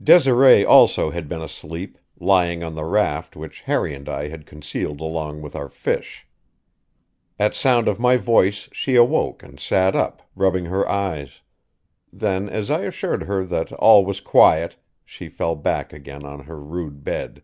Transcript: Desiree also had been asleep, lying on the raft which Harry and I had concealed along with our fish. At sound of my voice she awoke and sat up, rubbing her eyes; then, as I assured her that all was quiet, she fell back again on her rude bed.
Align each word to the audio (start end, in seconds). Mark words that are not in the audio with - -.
Desiree 0.00 0.64
also 0.64 1.10
had 1.10 1.28
been 1.28 1.42
asleep, 1.42 1.98
lying 2.20 2.62
on 2.62 2.76
the 2.76 2.84
raft 2.84 3.34
which 3.34 3.62
Harry 3.62 3.92
and 3.94 4.08
I 4.08 4.28
had 4.28 4.46
concealed 4.46 5.00
along 5.00 5.42
with 5.42 5.56
our 5.56 5.68
fish. 5.68 6.24
At 7.36 7.56
sound 7.56 7.88
of 7.88 7.98
my 7.98 8.16
voice 8.16 8.68
she 8.70 8.94
awoke 8.94 9.42
and 9.42 9.58
sat 9.58 9.96
up, 9.96 10.22
rubbing 10.36 10.66
her 10.66 10.88
eyes; 10.88 11.40
then, 12.12 12.48
as 12.48 12.70
I 12.70 12.82
assured 12.82 13.24
her 13.24 13.44
that 13.44 13.72
all 13.72 14.04
was 14.04 14.20
quiet, 14.20 14.76
she 15.04 15.28
fell 15.28 15.56
back 15.56 15.92
again 15.92 16.22
on 16.24 16.44
her 16.44 16.60
rude 16.62 17.02
bed. 17.02 17.42